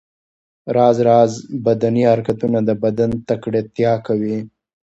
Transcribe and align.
راز 0.75 0.97
راز 1.07 1.31
بدني 1.65 2.03
حرکتونه 2.11 2.59
د 2.67 2.69
بدن 2.83 3.11
تکړتیا 3.27 3.73
زیاتوي. 3.95 4.37